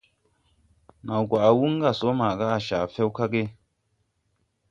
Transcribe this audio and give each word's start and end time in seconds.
Naw 1.05 1.21
gwaʼ 1.29 1.51
wuŋ 1.59 1.73
gà 1.81 1.91
sɔ 1.99 2.07
maaga 2.19 2.45
à 2.55 2.63
caa 2.67 2.91
fɛw 2.93 3.09
kag. 3.17 3.33